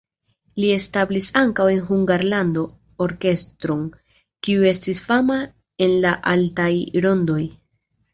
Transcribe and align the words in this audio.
Li 0.61 0.69
establis 0.75 1.25
ankaŭ 1.41 1.65
en 1.73 1.81
Hungarlando 1.89 2.63
orkestron, 3.07 3.83
kiu 4.47 4.65
estis 4.71 5.03
fama 5.11 5.37
en 5.87 5.95
la 6.07 6.15
altaj 6.33 6.71
rondoj. 7.07 7.39